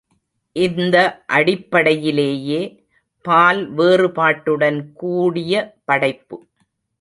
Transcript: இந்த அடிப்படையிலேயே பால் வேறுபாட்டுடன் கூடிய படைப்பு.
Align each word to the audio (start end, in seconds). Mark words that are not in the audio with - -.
இந்த 0.55 0.97
அடிப்படையிலேயே 1.27 2.61
பால் 3.25 3.61
வேறுபாட்டுடன் 3.75 4.79
கூடிய 4.93 5.53
படைப்பு. 5.85 6.37